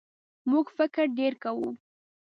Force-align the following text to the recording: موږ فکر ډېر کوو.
موږ 0.51 0.65
فکر 0.77 1.05
ډېر 1.19 1.33
کوو. 1.43 1.69